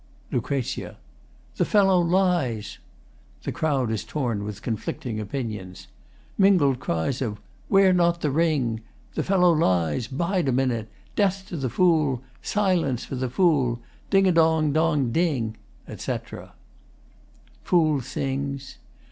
LUC. 0.31 0.65
The 1.57 1.63
fellow 1.63 1.99
lies. 2.01 2.79
[The 3.43 3.51
crowd 3.51 3.91
is 3.91 4.03
torn 4.03 4.43
with 4.43 4.63
conflicting 4.63 5.19
opinions. 5.19 5.89
Mingled 6.39 6.79
cries 6.79 7.21
of 7.21 7.39
'Wear 7.69 7.93
not 7.93 8.21
the 8.21 8.31
ring!' 8.31 8.81
'The 9.13 9.21
fellow 9.21 9.51
lies!' 9.51 10.07
'Bide 10.07 10.47
a 10.47 10.51
minute!' 10.51 10.89
'Death 11.15 11.47
to 11.49 11.57
the 11.57 11.69
Fool!' 11.69 12.23
'Silence 12.41 13.05
for 13.05 13.15
the 13.15 13.29
Fool!' 13.29 13.79
'Ding 14.09 14.25
a 14.25 14.31
dong, 14.31 14.73
dong, 14.73 15.11
ding!' 15.11 15.55
etc.] 15.87 16.53
FOOL 17.63 18.01
[Sings. 18.01 18.79